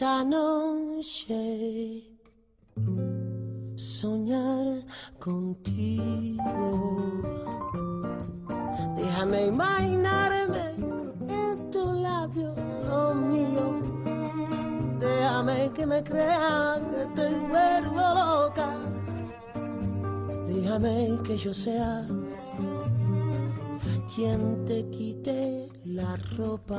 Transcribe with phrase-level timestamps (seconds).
[0.00, 2.04] Esta noche
[3.74, 4.84] soñar
[5.18, 6.42] contigo.
[8.94, 10.74] Déjame imaginarme
[11.28, 12.54] en tu labio
[12.86, 13.80] lo mío.
[15.00, 18.87] Déjame que me crea que te vuelvo loca.
[21.24, 22.06] Que yo sea
[24.14, 26.78] quien te quite la ropa.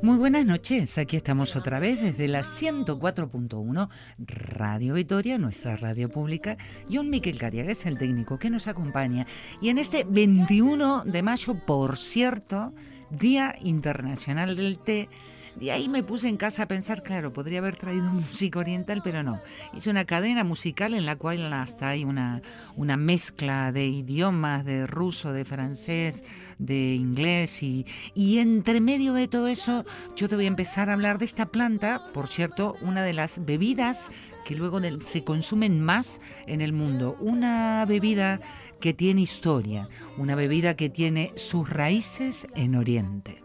[0.00, 3.88] Muy buenas noches, aquí estamos otra vez desde la 104.1
[4.18, 6.56] Radio Vitoria, nuestra radio pública.
[6.90, 9.26] John Miquel Cariaga es el técnico que nos acompaña.
[9.60, 12.72] Y en este 21 de mayo, por cierto,
[13.10, 15.10] Día Internacional del Té,
[15.58, 19.22] de ahí me puse en casa a pensar, claro, podría haber traído música oriental, pero
[19.22, 19.40] no.
[19.74, 22.42] Hice una cadena musical en la cual hasta hay una,
[22.76, 26.24] una mezcla de idiomas, de ruso, de francés,
[26.58, 30.92] de inglés y, y entre medio de todo eso yo te voy a empezar a
[30.92, 34.10] hablar de esta planta, por cierto, una de las bebidas
[34.44, 37.16] que luego se consumen más en el mundo.
[37.18, 38.40] Una bebida
[38.80, 43.42] que tiene historia, una bebida que tiene sus raíces en Oriente.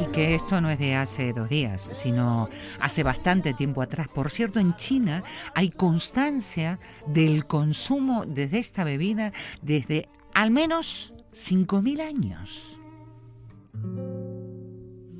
[0.00, 2.48] Y que esto no es de hace dos días, sino
[2.80, 4.08] hace bastante tiempo atrás.
[4.08, 5.22] Por cierto, en China
[5.54, 12.78] hay constancia del consumo de esta bebida desde al menos 5.000 años.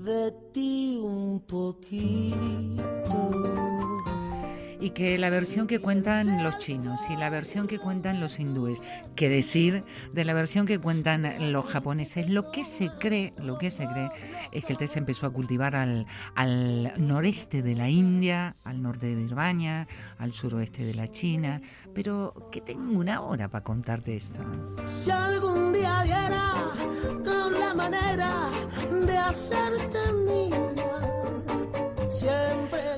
[0.05, 2.79] De ti un poquito
[4.81, 8.81] y que la versión que cuentan los chinos y la versión que cuentan los hindúes,
[9.17, 13.71] que decir de la versión que cuentan los japoneses, lo que se cree, lo que
[13.71, 14.11] se cree
[14.53, 18.83] es que el té se empezó a cultivar al, al noreste de la India, al
[18.83, 21.61] norte de Birmania, al suroeste de la China,
[21.95, 24.41] pero que tengo una hora para contarte esto.
[24.85, 26.53] Si algún día diera
[27.25, 28.33] con la manera
[29.07, 30.59] de hacerte mía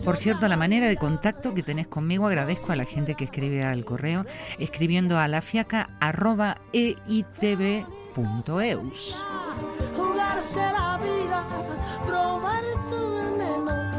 [0.04, 3.65] por cierto, la manera de contacto que tenés conmigo, agradezco a la gente que escribe
[3.65, 4.25] al correo,
[4.59, 5.91] escribiendo a la fiaca
[6.72, 6.97] e
[9.97, 11.44] Jugarse la vida,
[12.06, 13.91] probar tu veneno.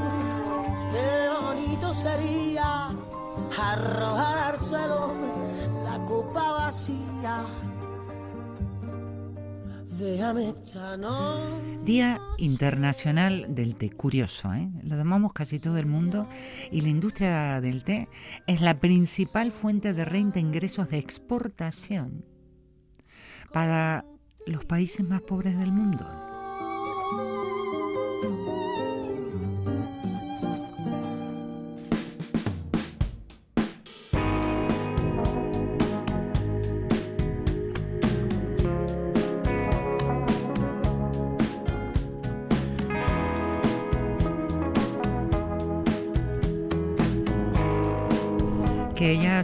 [0.91, 2.89] Qué bonito sería
[3.57, 5.15] arrojar al suelo
[5.83, 7.45] la copa vacía
[11.85, 13.91] Día Internacional del Té.
[13.91, 14.67] Curioso, ¿eh?
[14.83, 16.27] Lo tomamos casi todo el mundo
[16.71, 18.07] y la industria del té
[18.47, 22.25] es la principal fuente de renta e ingresos de exportación
[23.53, 24.05] para
[24.47, 26.30] los países más pobres del mundo.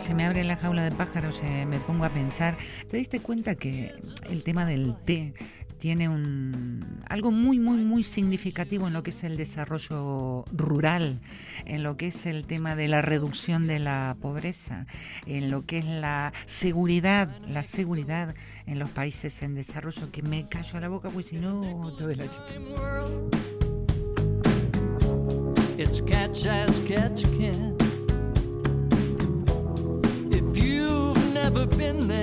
[0.08, 2.58] Se me abre la jaula de pájaros, eh, me pongo a pensar,
[2.90, 3.94] ¿te diste cuenta que
[4.30, 5.34] el tema del té
[5.80, 11.20] tiene un, algo muy, muy, muy significativo en lo que es el desarrollo rural,
[11.66, 14.86] en lo que es el tema de la reducción de la pobreza,
[15.26, 18.34] en lo que es la seguridad, la seguridad
[18.66, 22.16] en los países en desarrollo, que me callo a la boca, pues si no, te
[22.16, 22.24] la
[25.78, 27.87] It's catch as catch can.
[31.50, 32.17] Never been there,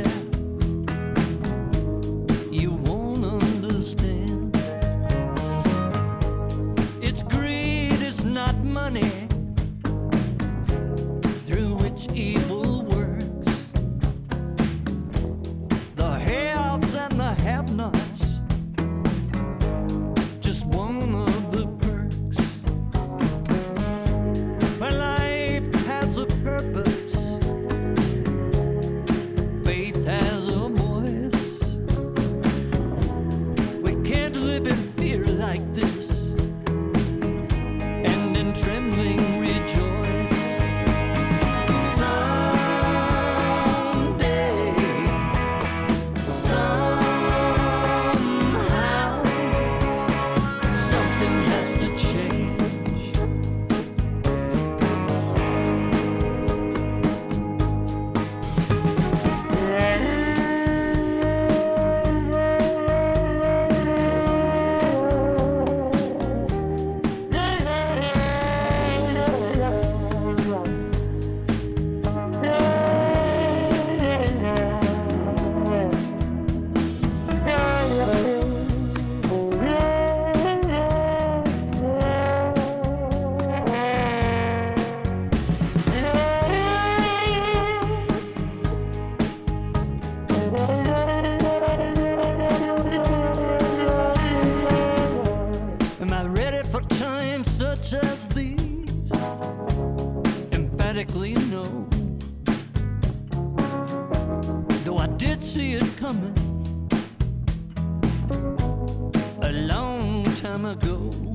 [110.65, 111.34] ago.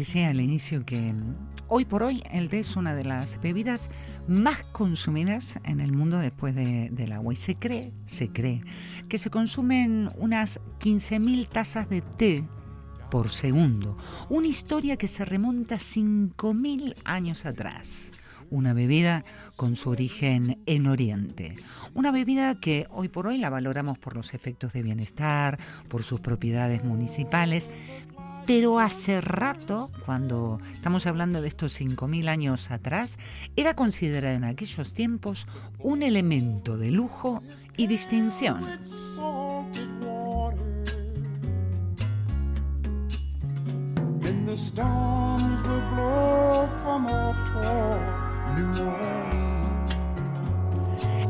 [0.00, 1.34] Decía al inicio que mm,
[1.68, 3.90] hoy por hoy el té es una de las bebidas
[4.26, 7.34] más consumidas en el mundo después de- del agua.
[7.34, 8.62] Y se cree, se cree,
[9.10, 12.44] que se consumen unas 15.000 tazas de té
[13.10, 13.98] por segundo.
[14.30, 18.12] Una historia que se remonta 5.000 años atrás.
[18.52, 19.24] Una bebida
[19.54, 21.54] con su origen en Oriente.
[21.94, 25.56] Una bebida que hoy por hoy la valoramos por los efectos de bienestar,
[25.86, 27.70] por sus propiedades municipales,
[28.50, 33.16] pero hace rato, cuando estamos hablando de estos 5.000 años atrás,
[33.54, 35.46] era considerada en aquellos tiempos
[35.78, 37.44] un elemento de lujo
[37.76, 38.58] y distinción.
[38.60, 40.66] with salted water.
[44.26, 49.39] And the storms will blow from off toward New Orleans.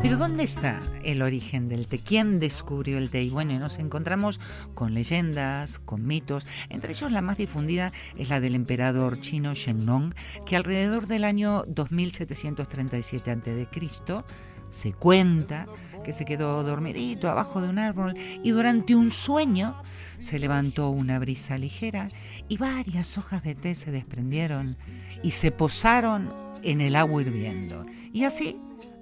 [0.03, 1.99] Pero ¿dónde está el origen del té?
[1.99, 3.23] ¿Quién descubrió el té?
[3.23, 4.41] Y bueno, nos encontramos
[4.73, 6.47] con leyendas, con mitos.
[6.71, 10.15] Entre ellos la más difundida es la del emperador chino Shennong,
[10.47, 14.25] que alrededor del año 2737 a.C.
[14.71, 15.67] se cuenta
[16.03, 19.83] que se quedó dormidito abajo de un árbol y durante un sueño
[20.19, 22.09] se levantó una brisa ligera
[22.49, 24.77] y varias hojas de té se desprendieron
[25.23, 26.33] y se posaron
[26.63, 27.85] en el agua hirviendo.
[28.13, 28.57] Y así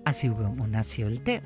[0.09, 1.43] Así como nació el té.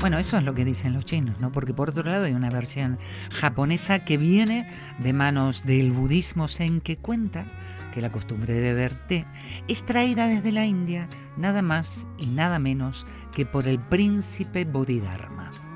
[0.00, 1.50] Bueno, eso es lo que dicen los chinos, ¿no?
[1.50, 2.98] Porque por otro lado hay una versión
[3.30, 4.68] japonesa que viene
[4.98, 7.46] de manos del budismo zen que cuenta
[7.94, 9.24] que la costumbre de beber té
[9.66, 11.08] es traída desde la India
[11.38, 15.67] nada más y nada menos que por el príncipe Bodhidharma.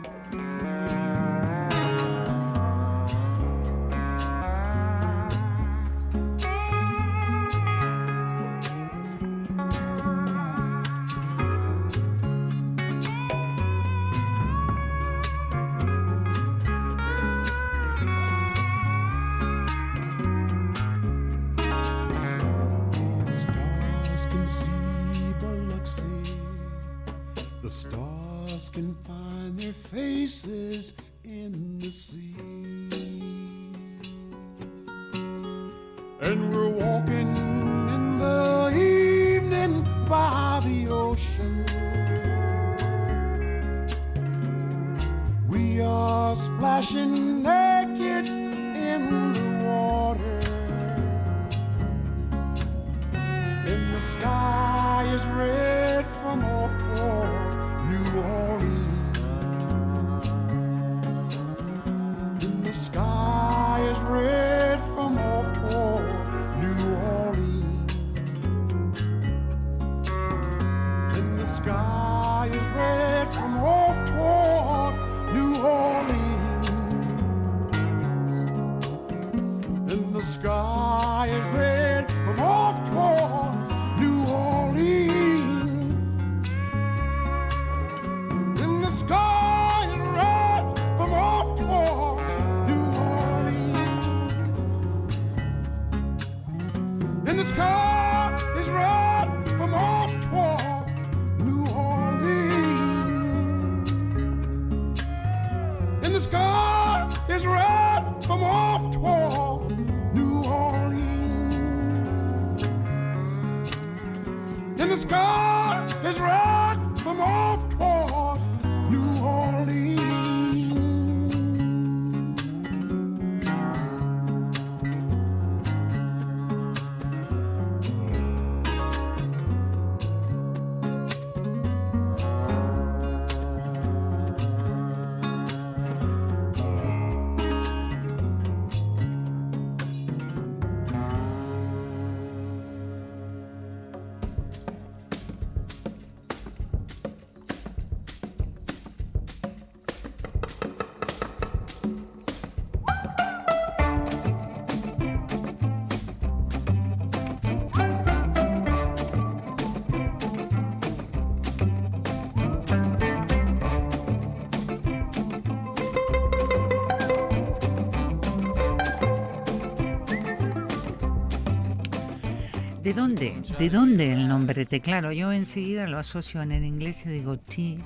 [173.58, 174.80] ¿De dónde el nombre té?
[174.80, 177.78] Claro, yo enseguida lo asocio en el inglés y digo tea.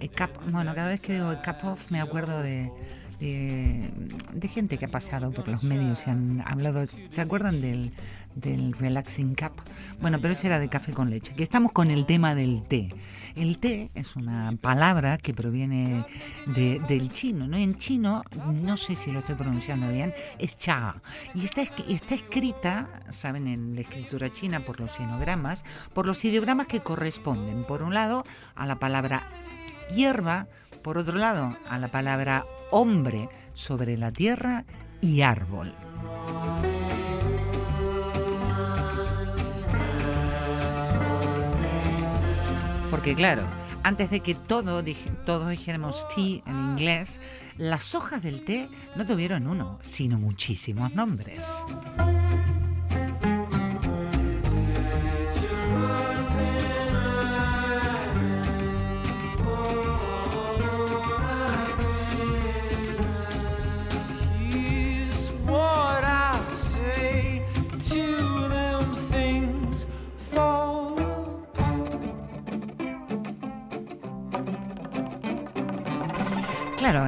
[0.00, 2.70] eh, cup- bueno, cada vez que digo cup off me acuerdo de,
[3.20, 3.90] de,
[4.32, 6.84] de gente que ha pasado por los medios y han hablado.
[7.10, 7.92] ¿Se acuerdan del,
[8.34, 9.52] del relaxing cup?
[10.00, 11.34] Bueno, pero ese era de café con leche.
[11.34, 12.88] Que estamos con el tema del té.
[13.34, 16.04] El té es una palabra que proviene
[16.54, 17.56] de- del chino, ¿no?
[17.56, 21.02] En chino, no sé si lo estoy pronunciando bien, es cha.
[21.34, 26.68] Y está, está escrita, saben, en la escritura china por los sinogramas, por los ideogramas
[26.68, 29.24] que corresponden, por un lado, a la palabra
[29.94, 30.46] hierba,
[30.84, 34.66] por otro lado, a la palabra hombre sobre la tierra
[35.00, 35.74] y árbol.
[42.90, 43.44] Porque claro,
[43.82, 47.18] antes de que todos dijéramos tea en inglés,
[47.56, 51.42] las hojas del té no tuvieron uno, sino muchísimos nombres.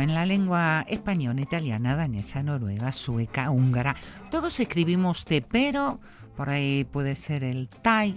[0.01, 3.97] En la lengua española, italiana, danesa, noruega, sueca, húngara,
[4.31, 6.01] todos escribimos té, pero
[6.37, 8.15] por ahí puede ser el tai,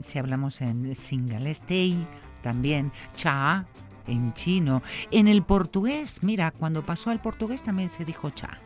[0.00, 2.06] si hablamos en singalés, tei,
[2.42, 3.66] también cha,
[4.06, 4.82] en chino.
[5.10, 8.58] En el portugués, mira, cuando pasó al portugués también se dijo cha.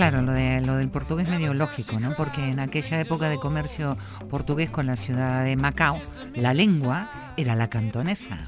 [0.00, 2.16] Claro, lo, de, lo del portugués medio lógico, ¿no?
[2.16, 3.98] Porque en aquella época de comercio
[4.30, 6.00] portugués con la ciudad de Macao,
[6.34, 8.38] la lengua era la cantonesa.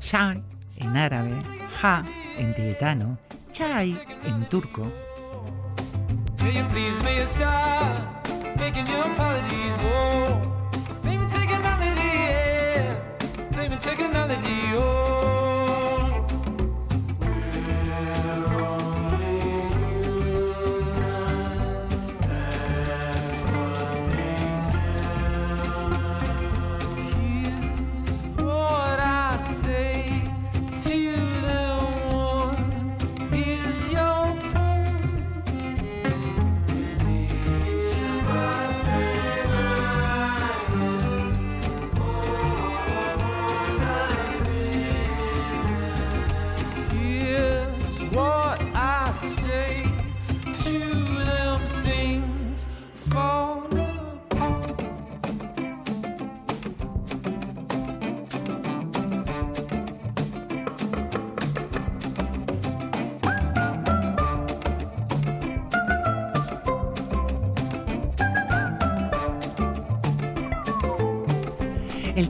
[0.00, 0.42] Shai
[0.78, 1.42] en árabe,
[1.80, 2.02] ha
[2.38, 3.18] en tibetano,
[3.52, 4.90] chai en turco.
[6.40, 8.26] You please, may you stop
[8.58, 9.76] making your apologies.
[9.84, 10.61] Oh,
[13.82, 15.31] technology, oh.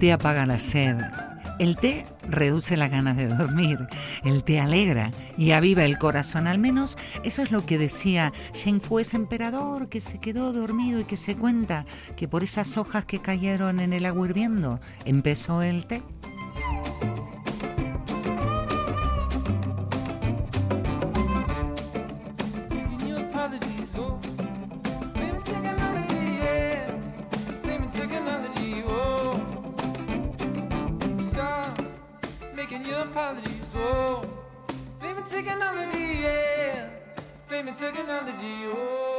[0.02, 0.98] Té apaga la sed.
[1.60, 3.78] El té reduce las ganas de dormir.
[4.24, 6.48] El té alegra y aviva el corazón.
[6.48, 10.98] Al menos eso es lo que decía Shen Fu, ese emperador que se quedó dormido
[10.98, 15.62] y que se cuenta que por esas hojas que cayeron en el agua hirviendo empezó
[15.62, 16.02] el té.
[35.44, 36.88] technology, yeah.
[37.44, 39.11] Fame and technology, oh.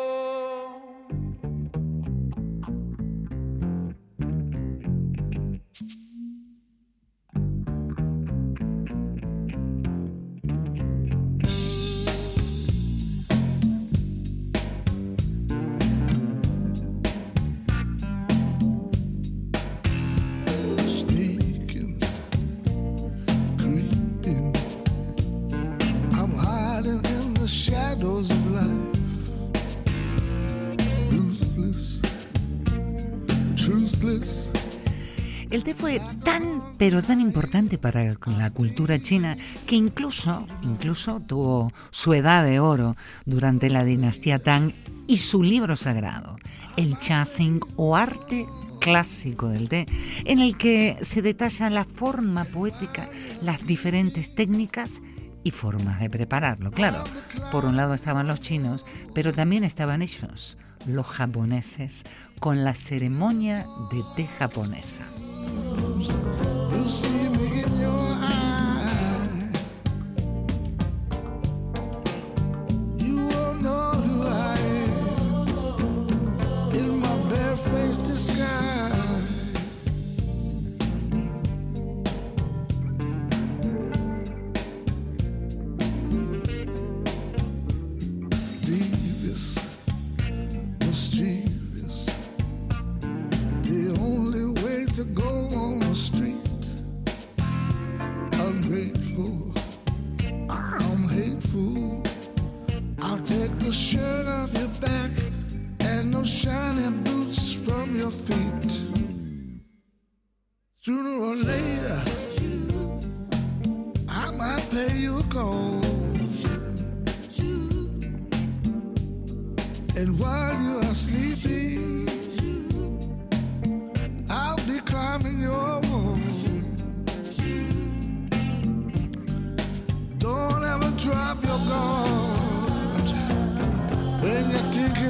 [36.86, 42.98] pero tan importante para la cultura china que incluso, incluso tuvo su edad de oro
[43.26, 44.74] durante la dinastía Tang
[45.08, 46.36] y su libro sagrado,
[46.76, 48.46] el Chasing o arte
[48.82, 49.86] clásico del té,
[50.26, 53.08] en el que se detalla la forma poética,
[53.42, 55.02] las diferentes técnicas
[55.42, 56.70] y formas de prepararlo.
[56.72, 57.02] Claro,
[57.50, 62.04] por un lado estaban los chinos, pero también estaban ellos, los japoneses,
[62.42, 65.06] con la ceremonia de té japonesa.
[66.84, 67.73] Você see me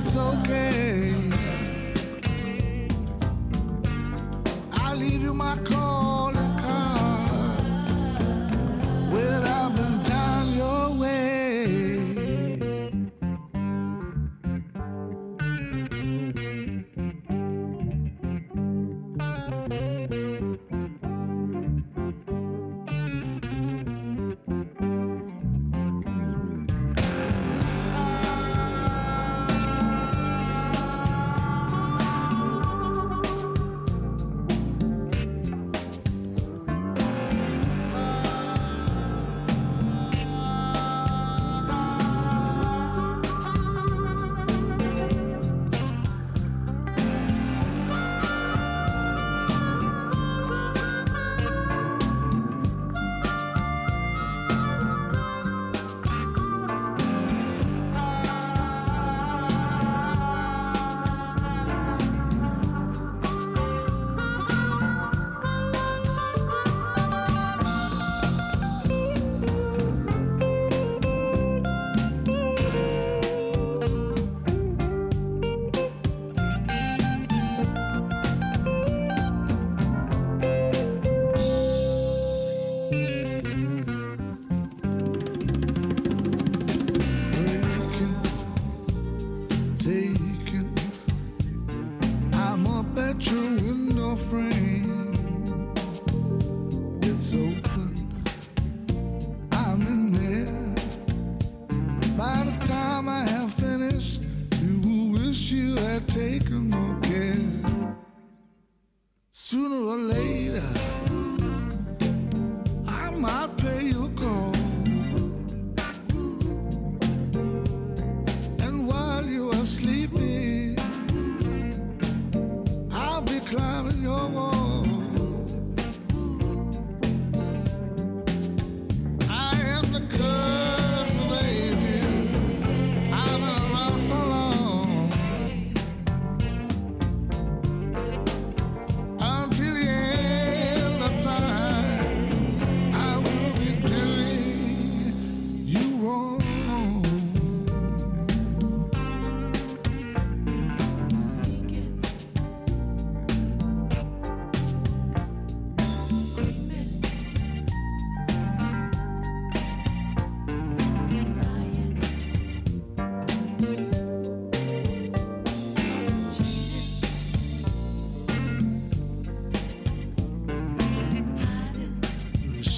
[0.05, 1.22] it's okay.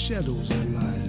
[0.05, 1.04] shadows of life.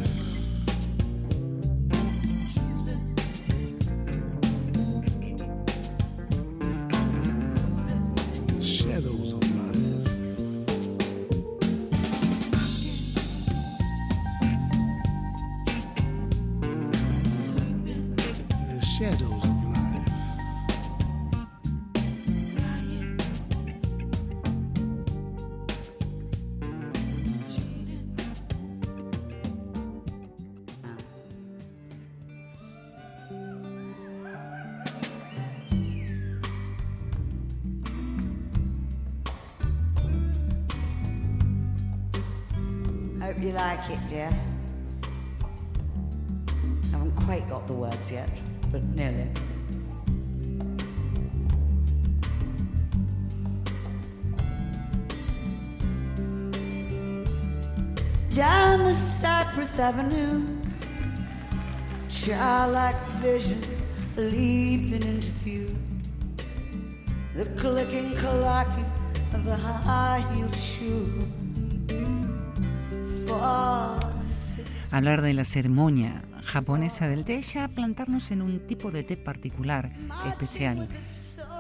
[74.93, 79.93] Hablar de la ceremonia japonesa del té ya plantarnos en un tipo de té particular,
[80.27, 80.89] especial.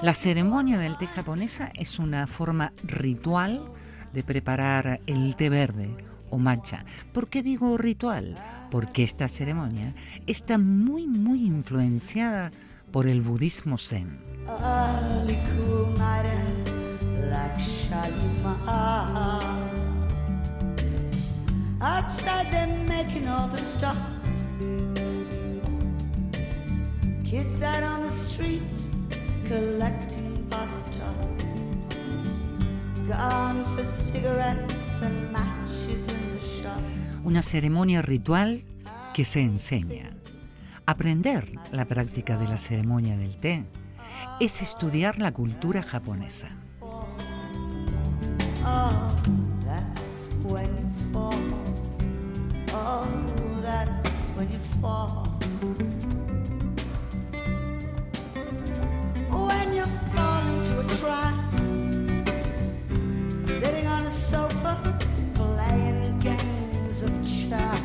[0.00, 3.61] La ceremonia del té japonesa es una forma ritual
[4.14, 6.85] de preparar el té verde o matcha.
[7.12, 8.37] ¿Por qué digo ritual?
[8.71, 9.93] Porque esta ceremonia
[10.27, 12.51] está muy, muy influenciada
[12.91, 14.19] por el budismo zen.
[21.83, 23.97] Outside they're making all the stops.
[27.25, 28.62] Kids out on the street
[29.47, 31.45] collecting bottle tops.
[33.07, 36.15] Gone for cigarettes and matches.
[37.27, 38.62] Una ceremonia ritual
[39.12, 40.17] que se enseña.
[40.87, 43.67] Aprender la práctica de la ceremonia del té
[44.39, 46.51] es estudiar la cultura japonesa.
[67.27, 67.83] Chance.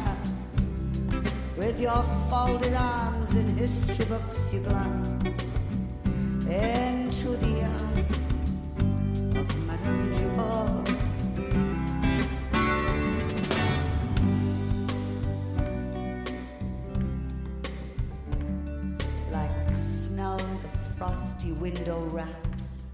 [1.58, 5.24] With your folded arms in history books, you glance
[6.46, 8.06] into the eyes
[9.36, 10.96] of Madame George.
[19.32, 22.92] Like snow, the frosty window wraps.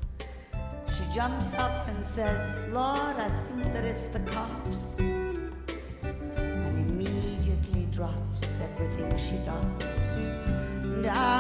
[0.94, 5.00] She jumps up and says, Lord, I think that it's the cops.
[9.18, 9.84] she thought.
[10.84, 11.37] And I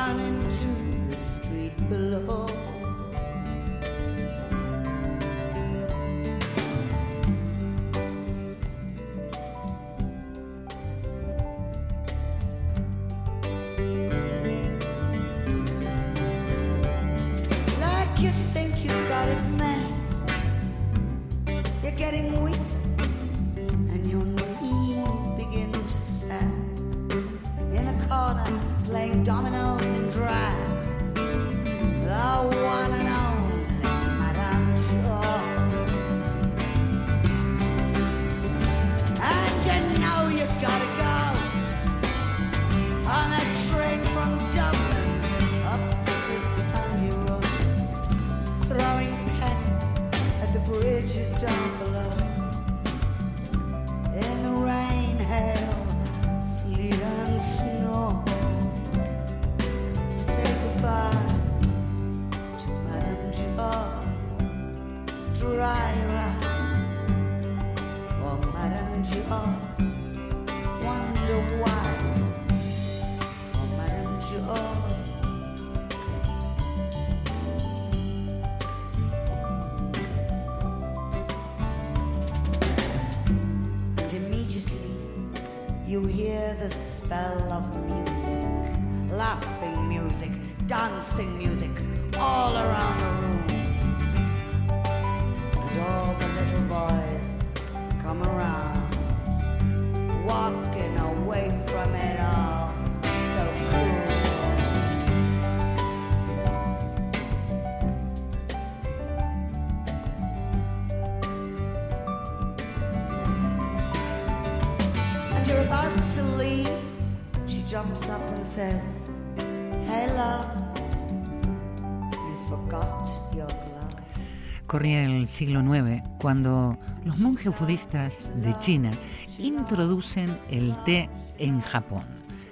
[125.38, 128.90] siglo IX cuando los monjes budistas de China
[129.38, 132.02] introducen el té en Japón.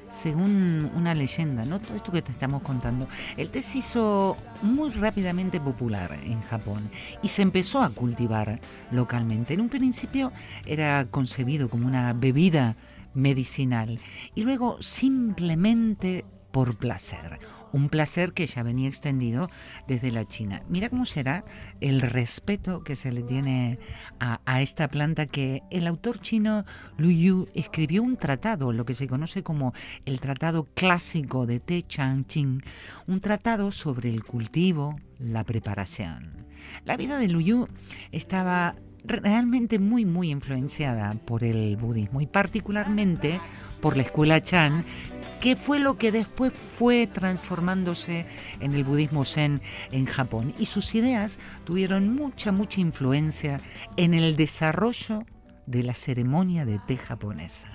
[0.07, 1.79] Según una leyenda, ¿no?
[1.79, 6.91] Todo esto que te estamos contando, el té se hizo muy rápidamente popular en Japón
[7.23, 8.59] y se empezó a cultivar
[8.91, 9.55] localmente.
[9.55, 10.31] En un principio
[10.67, 12.77] era concebido como una bebida
[13.15, 13.99] medicinal
[14.35, 17.39] y luego simplemente por placer
[17.75, 19.49] un placer que ya venía extendido
[19.85, 20.63] desde la China.
[20.69, 21.43] Mira cómo será
[21.81, 23.79] el respeto que se le tiene
[24.17, 26.63] a, esta planta que el autor chino
[26.97, 29.73] Lu Yu escribió un tratado, lo que se conoce como
[30.05, 32.63] el Tratado Clásico de Te Chang Ching,
[33.07, 36.45] un tratado sobre el cultivo, la preparación.
[36.85, 37.67] La vida de Lu Yu
[38.13, 38.75] estaba
[39.07, 43.39] realmente muy muy influenciada por el budismo y particularmente
[43.81, 44.85] por la escuela Chan
[45.39, 48.25] que fue lo que después fue transformándose
[48.59, 53.59] en el budismo zen en Japón y sus ideas tuvieron mucha mucha influencia
[53.97, 55.23] en el desarrollo
[55.65, 57.69] de la ceremonia de té japonesa.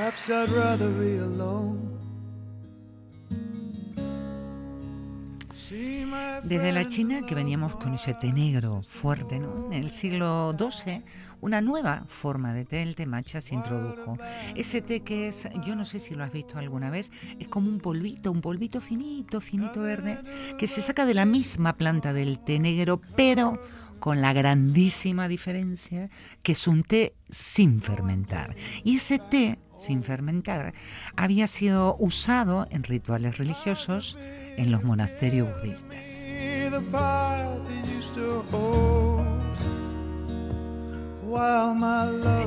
[0.00, 1.78] Perhaps I'd rather be alone.
[5.52, 9.66] See my Desde la China que veníamos con ese té negro fuerte, ¿no?
[9.66, 11.02] En el siglo XII,
[11.42, 14.16] una nueva forma de té, el té matcha, se introdujo.
[14.54, 17.68] Ese té que es, yo no sé si lo has visto alguna vez, es como
[17.68, 20.18] un polvito, un polvito finito, finito verde,
[20.58, 23.60] que se saca de la misma planta del té negro, pero
[24.00, 26.10] con la grandísima diferencia
[26.42, 28.56] que es un té sin fermentar.
[28.82, 30.74] Y ese té sin fermentar
[31.16, 34.18] había sido usado en rituales religiosos
[34.56, 36.24] en los monasterios budistas.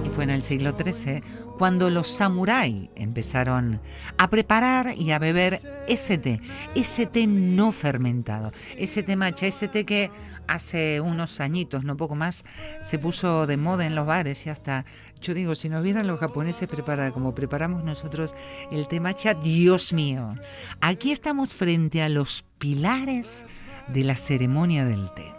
[0.05, 1.23] Y fue en el siglo XIII
[1.57, 3.79] cuando los samuráis empezaron
[4.17, 6.41] a preparar y a beber ese té,
[6.75, 10.11] ese té no fermentado, ese té matcha, ese té que
[10.47, 12.43] hace unos añitos, no poco más,
[12.81, 14.85] se puso de moda en los bares y hasta,
[15.21, 18.35] yo digo, si nos vieran los japoneses preparar como preparamos nosotros
[18.71, 19.01] el té
[19.41, 20.35] Dios mío,
[20.81, 23.45] aquí estamos frente a los pilares
[23.87, 25.33] de la ceremonia del té.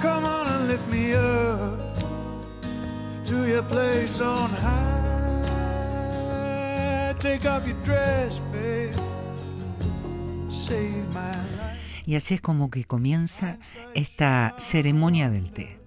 [0.00, 1.78] Come on and lift me up
[3.24, 4.98] to your place on high.
[7.18, 8.94] Take off your dress, babe.
[10.48, 11.57] Save my.
[12.08, 13.58] Y así es como que comienza
[13.94, 15.78] esta ceremonia del té.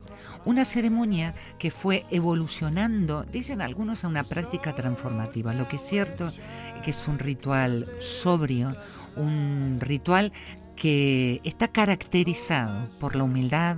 [0.45, 5.55] Una ceremonia que fue evolucionando, dicen algunos, a una práctica transformativa.
[5.55, 6.35] Lo que es cierto es
[6.83, 8.75] que es un ritual sobrio,
[9.15, 10.31] un ritual
[10.75, 13.77] que está caracterizado por la humildad,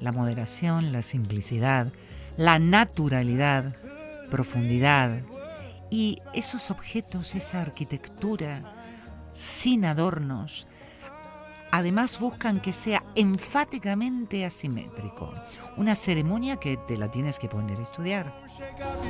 [0.00, 1.92] la moderación, la simplicidad,
[2.38, 3.76] la naturalidad,
[4.30, 5.20] profundidad
[5.90, 8.62] y esos objetos, esa arquitectura
[9.34, 10.66] sin adornos,
[11.70, 15.32] además buscan que sea enfáticamente asimétrico.
[15.76, 18.34] Una ceremonia que te la tienes que poner a estudiar.
[18.58, 19.06] Shake off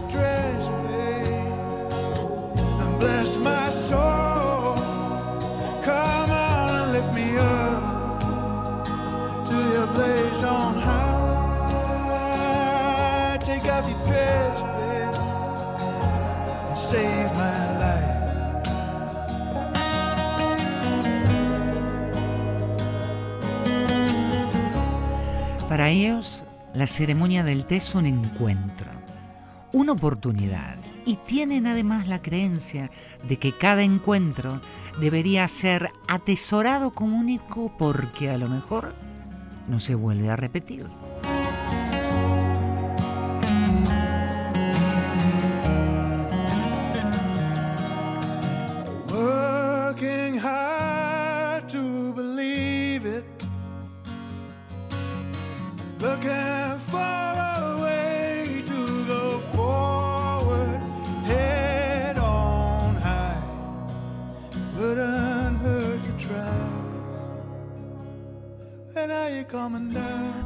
[25.76, 28.90] Para ellos, la ceremonia del té es un encuentro,
[29.74, 30.76] una oportunidad.
[31.04, 32.90] Y tienen además la creencia
[33.28, 34.62] de que cada encuentro
[35.02, 38.94] debería ser atesorado como único porque a lo mejor
[39.68, 40.86] no se vuelve a repetir.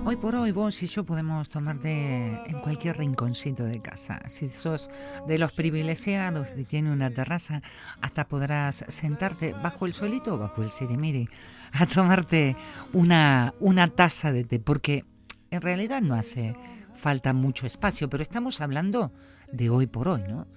[0.05, 4.20] Hoy por hoy vos y yo podemos tomarte en cualquier rinconcito de casa.
[4.29, 4.90] Si sos
[5.29, 7.62] de los privilegiados y tiene una terraza,
[8.00, 11.29] hasta podrás sentarte bajo el solito o bajo el sirimiri
[11.72, 12.57] a tomarte
[12.92, 15.05] una, una taza de té, porque
[15.53, 16.57] en realidad no hace
[16.92, 19.12] falta mucho espacio, pero estamos hablando
[19.53, 20.48] de hoy por hoy, ¿no?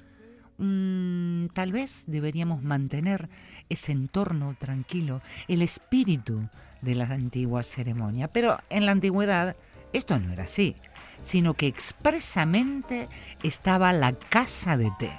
[0.57, 3.29] Mm, tal vez deberíamos mantener
[3.69, 6.49] ese entorno tranquilo, el espíritu
[6.83, 9.55] de la antigua ceremonia, pero en la antigüedad
[9.93, 10.75] esto no era así,
[11.19, 13.07] sino que expresamente
[13.43, 15.11] estaba la casa de té.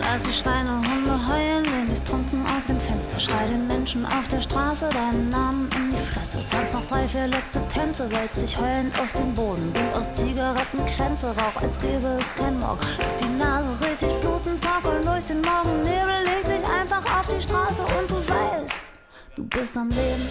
[0.00, 3.20] Lass die Schweine und Hunde heulen, lehn dich trunken aus dem Fenster.
[3.20, 6.44] Schrei den Menschen auf der Straße deinen Namen in die Fresse.
[6.50, 9.72] Tanz noch drei, vier letzte Tänze, wälz dich heulend auf den Boden.
[9.72, 12.80] Bild aus Zigaretten Kränze, Rauch, als gäbe es kein Morgen.
[12.98, 16.19] Lass die Nase richtig bluten, torkeln durch den Morgennebel.
[17.40, 18.72] Straße und du weißt,
[19.36, 20.28] du bist am Leben.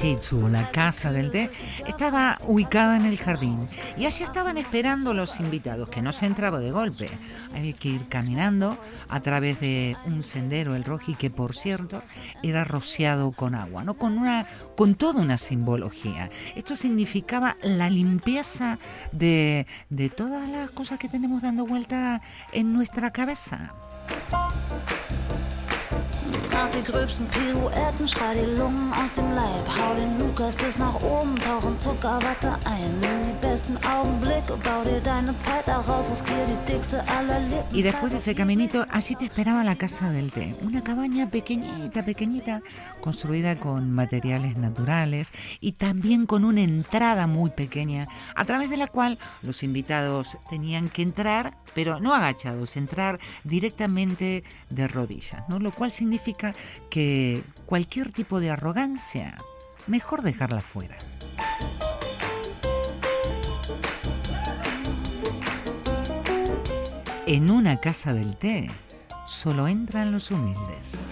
[0.00, 1.50] Shitsu, la casa del té,
[1.86, 3.60] estaba ubicada en el jardín
[3.98, 7.10] y allí estaban esperando los invitados, que no se entraba de golpe.
[7.54, 8.78] Había que ir caminando
[9.10, 12.02] a través de un sendero, el roji, que por cierto
[12.42, 13.92] era rociado con agua, ¿no?
[13.94, 16.30] con, una, con toda una simbología.
[16.56, 18.78] Esto significaba la limpieza
[19.12, 23.74] de, de todas las cosas que tenemos dando vuelta en nuestra cabeza.
[26.68, 29.66] Die gröbsten Pirouetten, schrei die Lungen aus dem Leib.
[29.68, 31.36] Hau den Lukas bis nach oben,
[31.80, 32.98] Zuckerwatte ein.
[33.00, 35.66] Nimm die besten Augenblicke, bau dir deine Zeit
[36.10, 37.78] riskier die dickste aller Lippen.
[37.78, 42.04] Y después de ese caminito, allí te esperaba la casa del té, una cabaña pequeñita,
[42.04, 42.60] pequeñita,
[43.00, 48.86] construida con materiales naturales y también con una entrada muy pequeña, a través de la
[48.86, 55.58] cual los invitados tenían que entrar, pero no agachados, entrar directamente de rodillas, ¿no?
[55.58, 56.49] Lo cual significa
[56.88, 59.36] que cualquier tipo de arrogancia,
[59.86, 60.98] mejor dejarla fuera.
[67.26, 68.68] En una casa del té
[69.26, 71.08] solo entran los humildes.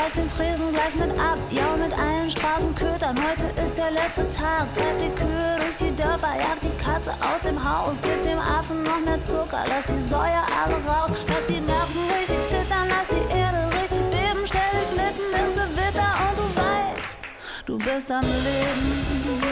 [0.00, 1.38] Reiß den Tresen gleich mit ab.
[1.50, 4.72] Ja, mit allen Straßenkötern, heute ist der letzte Tag.
[4.74, 8.00] Treib die Kühe durch die Dörfer, jag die Katze aus dem Haus.
[8.02, 11.10] Gib dem Affen noch mehr Zucker, lass die Säue alle raus.
[11.28, 14.42] Lass die Nerven richtig zittern, lass die Erde richtig beben.
[14.44, 17.18] Stell dich mitten ins Gewitter und du weißt,
[17.66, 19.49] du bist am Leben.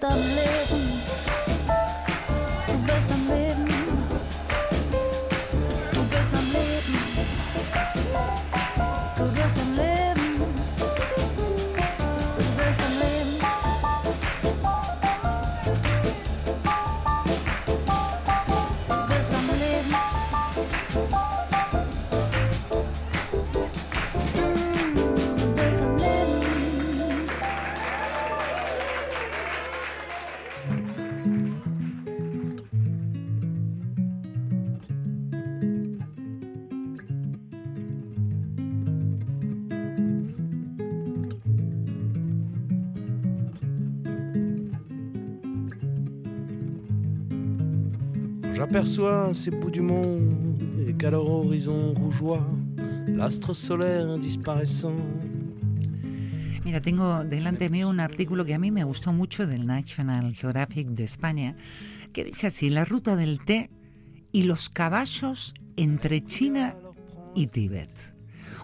[0.00, 0.59] Du bist
[48.80, 50.58] J'aperçois ces bouts du monde
[50.88, 52.46] et qu'à leur horizon rougeois,
[53.08, 54.96] l'astre solaire disparaissant.
[56.64, 60.88] Mira, tengo delante mío un artículo que a mí me gustó mucho del National Geographic
[60.92, 61.56] de España,
[62.14, 63.68] que dice así, la ruta del té
[64.32, 66.74] y los caballos entre China
[67.34, 68.14] y Tíbet.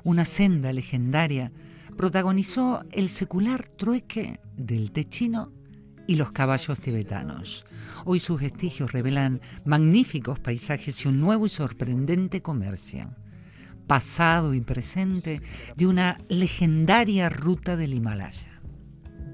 [0.03, 1.53] Una senda legendaria
[1.95, 5.53] protagonizó el secular trueque del té chino
[6.07, 7.65] y los caballos tibetanos.
[8.05, 13.11] Hoy sus vestigios revelan magníficos paisajes y un nuevo y sorprendente comercio.
[13.87, 15.41] Pasado y presente
[15.77, 18.57] de una legendaria ruta del Himalaya.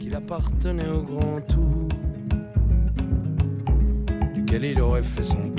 [0.02, 1.88] qu'il appartenait au grand tout,
[4.34, 5.52] duquel il aurait fait son.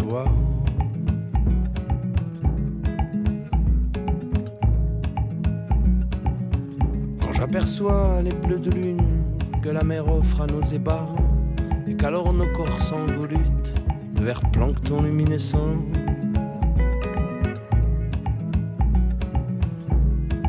[7.22, 9.22] Quand j'aperçois les bleus de lune
[9.64, 11.07] que la mer offre à nos ébats,
[11.88, 13.74] et qu'alors nos corps s'envolutent
[14.14, 15.78] de vers plancton luminescent,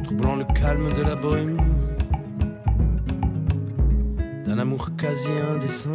[0.02, 1.58] troublant le calme de la brume,
[4.44, 5.90] d'un amour quasi indécent.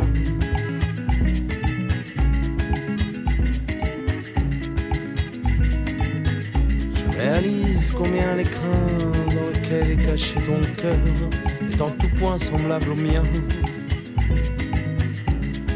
[6.95, 8.77] Je réalise combien l'écran
[9.25, 11.48] dans lequel est caché ton cœur
[11.81, 13.23] en tout point semblable au mien,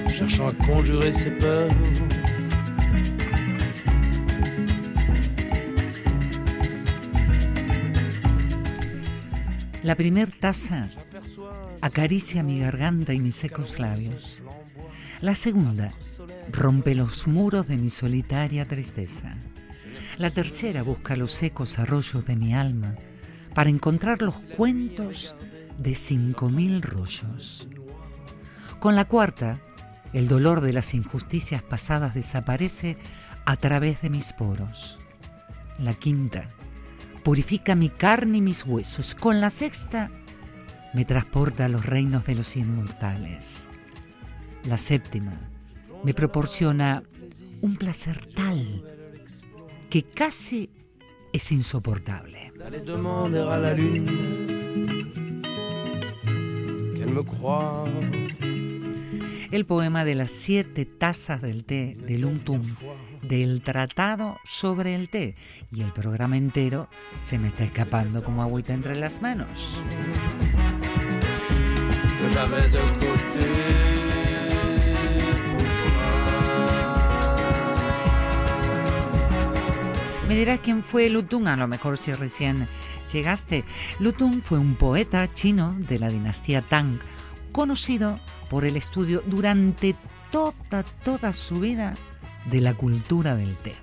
[0.09, 1.71] cherchant à conjurer ses peurs.
[9.83, 10.87] La primer taza
[11.81, 14.41] acaricia mi garganta y mis secos labios.
[15.21, 15.93] La segunda
[16.51, 19.35] rompe los muros de mi solitaria tristeza.
[20.17, 22.95] La tercera busca los secos arroyos de mi alma
[23.53, 25.35] para encontrar los cuentos
[25.77, 27.67] de cinco mil rollos.
[28.79, 29.59] Con la cuarta,
[30.13, 32.97] el dolor de las injusticias pasadas desaparece
[33.45, 34.99] a través de mis poros.
[35.79, 36.49] La quinta,
[37.23, 39.15] purifica mi carne y mis huesos.
[39.15, 40.11] Con la sexta,
[40.93, 43.67] me transporta a los reinos de los inmortales.
[44.65, 45.39] La séptima,
[46.03, 47.03] me proporciona
[47.61, 48.83] un placer tal
[49.89, 50.69] que casi
[51.31, 52.53] es insoportable.
[57.21, 58.33] Croit.
[59.51, 62.63] El poema de las siete tazas del té de Luntum,
[63.21, 65.35] del tratado sobre el té.
[65.71, 66.89] Y el programa entero
[67.21, 69.83] se me está escapando como agüita entre las manos.
[80.27, 82.67] Me dirás quién fue Lutung, a lo mejor si recién
[83.13, 83.63] llegaste.
[83.99, 86.99] Lutung fue un poeta chino de la dinastía Tang,
[87.51, 89.95] conocido por el estudio durante
[90.31, 91.95] toda, toda su vida
[92.49, 93.82] de la cultura del té.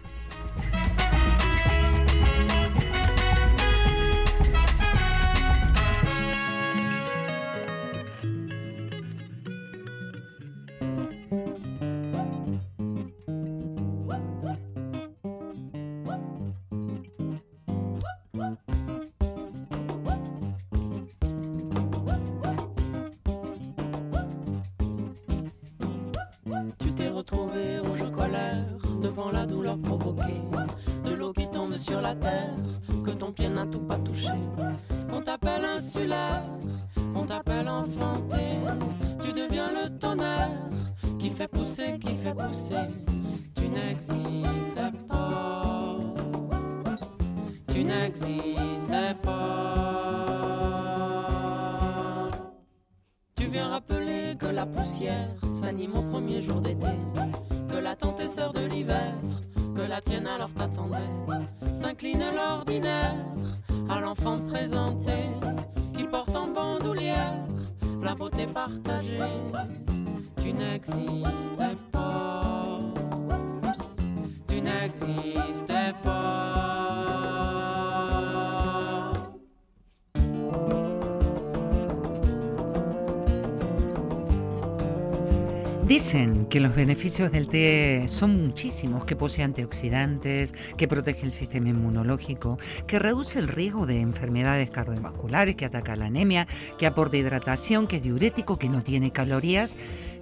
[85.91, 91.71] Dicen que los beneficios del té son muchísimos, que posee antioxidantes, que protege el sistema
[91.71, 96.47] inmunológico, que reduce el riesgo de enfermedades cardiovasculares, que ataca la anemia,
[96.79, 99.77] que aporta hidratación, que es diurético, que no tiene calorías,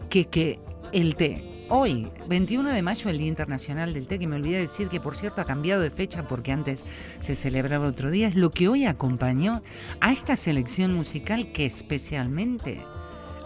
[0.09, 0.59] que, que
[0.95, 1.67] el té.
[1.69, 5.17] Hoy, 21 de mayo, el Día Internacional del Té, que me olvidé decir que por
[5.17, 6.87] cierto ha cambiado de fecha porque antes
[7.19, 9.61] se celebraba otro día, es lo que hoy acompañó
[10.01, 12.81] a esta selección musical que especialmente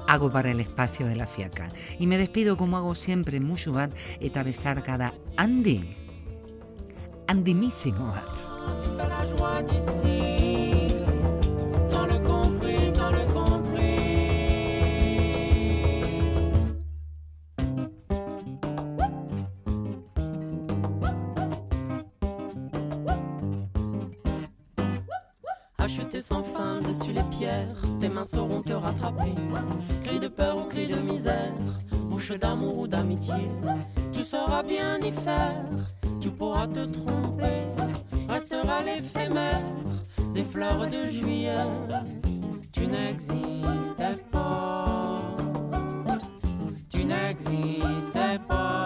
[0.06, 1.68] hago para el espacio de la fiaca.
[1.98, 5.96] Y me despido como hago siempre en Mushubat, eta besar cada Andy.
[7.26, 8.12] Andimísimo.
[25.78, 27.74] Acheter sans fin dessus les pierres,
[28.26, 29.34] sauront te rattraper.
[30.04, 31.52] Cri de peur ou cri de misère,
[32.10, 33.48] bouche d'amour ou d'amitié,
[34.12, 35.64] tu sauras bien y faire,
[36.20, 37.60] tu pourras te tromper.
[38.28, 39.62] Restera l'éphémère
[40.34, 41.66] des fleurs de juillet.
[42.72, 45.18] Tu n'existais pas.
[46.90, 48.81] Tu n'existais pas.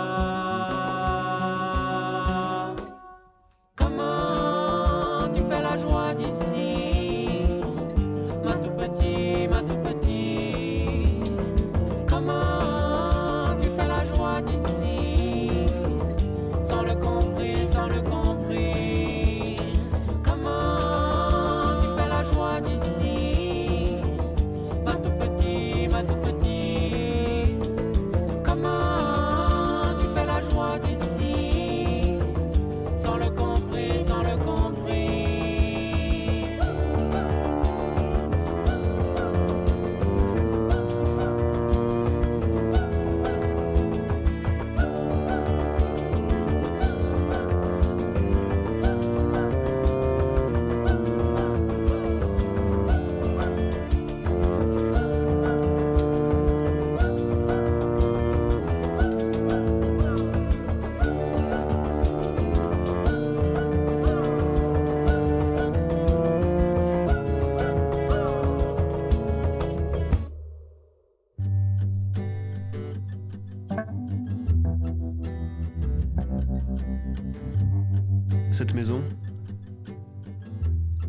[78.57, 79.03] Cette maison,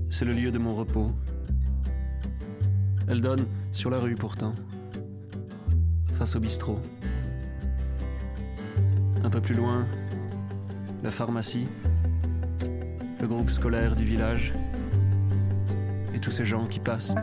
[0.09, 1.13] c'est le lieu de mon repos.
[3.07, 4.53] Elle donne sur la rue pourtant,
[6.15, 6.77] face au bistrot.
[9.23, 9.87] Un peu plus loin,
[11.03, 11.67] la pharmacie,
[13.21, 14.51] le groupe scolaire du village
[16.13, 17.15] et tous ces gens qui passent.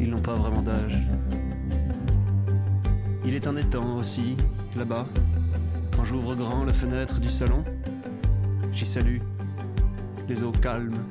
[0.00, 0.98] Ils n'ont pas vraiment d'âge.
[3.26, 4.38] Il est un étang aussi,
[4.74, 5.06] là-bas.
[5.94, 7.62] Quand j'ouvre grand la fenêtre du salon,
[8.78, 9.18] j'y salue
[10.28, 11.02] les eaux calmes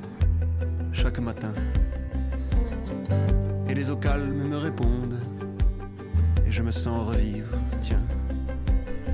[0.90, 1.52] chaque matin.
[3.68, 5.20] Et les eaux calmes me répondent
[6.46, 7.50] et je me sens revivre.
[7.82, 8.00] Tiens,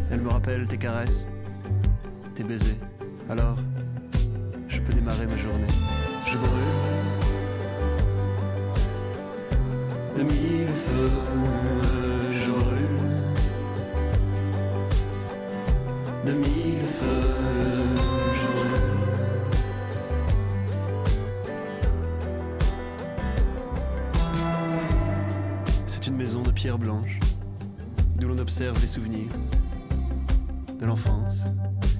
[0.08, 1.26] elles me rappellent tes caresses,
[2.36, 2.78] tes baisers.
[3.28, 3.58] Alors,
[4.68, 5.74] je peux démarrer ma journée.
[6.24, 6.50] Je brûle
[10.16, 11.10] de mille feux,
[12.32, 13.00] je brûle
[16.24, 17.33] de mille feux,
[28.54, 29.32] observe les souvenirs
[30.78, 31.46] de l'enfance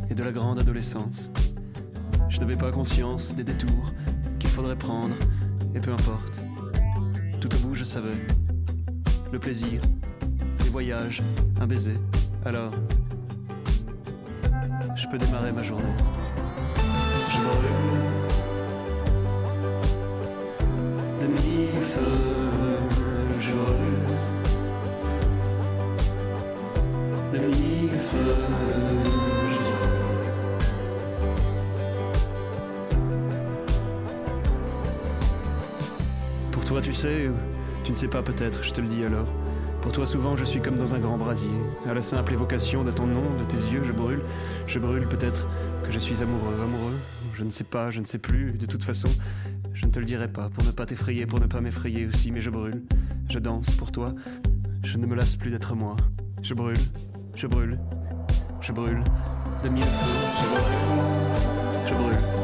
[0.09, 1.33] et de la grande adolescence.
[2.29, 3.93] Je n'avais pas conscience des détours
[4.39, 5.17] qu'il faudrait prendre,
[5.75, 6.45] et peu importe.
[7.41, 8.15] Tout au bout, je savais.
[9.33, 9.81] Le plaisir,
[10.63, 11.25] les voyages,
[11.61, 11.99] un baiser.
[12.45, 12.73] Alors,
[14.95, 15.83] je peux démarrer ma journée.
[36.95, 37.34] Sais, ou
[37.84, 39.26] tu ne sais pas peut-être, je te le dis alors.
[39.82, 41.51] Pour toi, souvent, je suis comme dans un grand brasier.
[41.86, 44.20] À la simple évocation de ton nom, de tes yeux, je brûle.
[44.66, 45.47] Je brûle peut-être
[45.84, 46.97] que je suis amoureux, amoureux.
[47.34, 48.53] Je ne sais pas, je ne sais plus.
[48.53, 49.09] De toute façon,
[49.74, 52.32] je ne te le dirai pas pour ne pas t'effrayer, pour ne pas m'effrayer aussi,
[52.32, 52.82] mais je brûle.
[53.28, 54.14] Je danse pour toi.
[54.82, 55.97] Je ne me lasse plus d'être moi.
[56.42, 56.76] Je brûle,
[57.34, 57.78] je brûle,
[58.61, 59.03] je brûle.
[59.62, 62.43] De mille feux, je brûle, je brûle.